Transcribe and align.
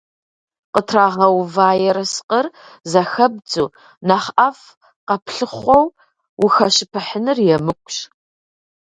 Къытрагъэува 0.73 1.69
ерыскъыр 1.87 2.45
зэхэбдзу, 2.91 3.67
нэхъ 4.07 4.29
ӏэфӏ 4.35 4.67
къэплъыхъуэу 5.07 5.85
ухэщыпыхьыныр 6.43 7.37
емыкӏущ. 7.55 7.95